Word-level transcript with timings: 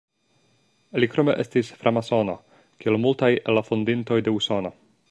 Li 1.03 1.09
krome 1.15 1.35
estis 1.43 1.69
framasono, 1.83 2.35
kiel 2.83 2.99
multaj 3.07 3.31
el 3.45 3.61
la 3.61 3.67
fondintoj 3.71 4.21
de 4.29 4.37
Usono. 4.41 4.79